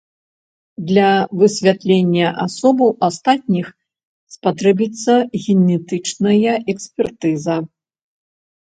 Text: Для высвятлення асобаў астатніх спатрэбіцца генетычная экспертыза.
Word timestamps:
Для 0.91 1.09
высвятлення 1.41 2.27
асобаў 2.45 2.89
астатніх 3.09 3.67
спатрэбіцца 4.37 5.13
генетычная 5.45 6.55
экспертыза. 6.77 7.55